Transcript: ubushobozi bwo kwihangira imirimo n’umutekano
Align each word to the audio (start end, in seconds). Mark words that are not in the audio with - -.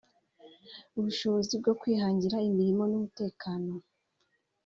ubushobozi 0.97 1.53
bwo 1.61 1.73
kwihangira 1.79 2.37
imirimo 2.49 2.83
n’umutekano 2.87 3.71